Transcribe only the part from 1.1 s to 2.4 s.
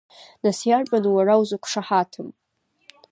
уара узықәшаҳаҭым?